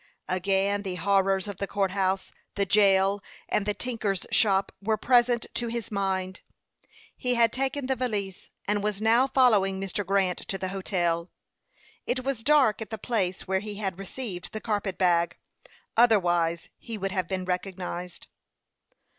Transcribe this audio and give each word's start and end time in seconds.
Again 0.27 0.81
the 0.81 0.95
horrors 0.95 1.47
of 1.47 1.57
the 1.57 1.67
court 1.67 1.91
house, 1.91 2.31
the 2.55 2.65
jail, 2.65 3.21
and 3.47 3.67
the 3.67 3.75
tinker's 3.75 4.25
shop 4.31 4.71
were 4.81 4.97
present 4.97 5.45
to 5.53 5.67
his 5.67 5.91
mind. 5.91 6.41
He 7.15 7.35
had 7.35 7.53
taken 7.53 7.85
the 7.85 7.95
valise, 7.95 8.49
and 8.67 8.81
was 8.81 8.99
now 8.99 9.27
following 9.27 9.79
Mr. 9.79 10.03
Grant 10.03 10.39
to 10.47 10.57
the 10.57 10.69
hotel. 10.69 11.29
It 12.07 12.23
was 12.23 12.41
dark 12.41 12.81
at 12.81 12.89
the 12.89 12.97
place 12.97 13.47
where 13.47 13.59
he 13.59 13.75
had 13.75 13.99
received 13.99 14.53
the 14.53 14.59
carpet 14.59 14.97
bag, 14.97 15.37
otherwise 15.95 16.69
he 16.79 16.97
would 16.97 17.11
have 17.11 17.27
been 17.27 17.45
recognized. 17.45 18.25